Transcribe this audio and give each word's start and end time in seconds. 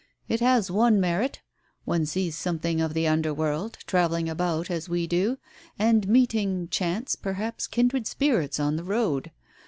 It 0.27 0.39
has 0.39 0.71
one 0.71 0.99
merit; 0.99 1.41
one 1.85 2.07
sees 2.07 2.35
something 2.35 2.81
of 2.81 2.95
the 2.95 3.07
under 3.07 3.35
world, 3.35 3.77
travel 3.85 4.15
ling 4.17 4.29
about 4.29 4.71
as 4.71 4.89
we 4.89 5.05
do, 5.05 5.37
and 5.77 6.07
meeting 6.07 6.69
chance, 6.69 7.15
perhaps 7.15 7.67
kindred 7.67 8.07
spirits 8.07 8.59
on 8.59 8.77
the 8.77 8.83
road. 8.83 9.29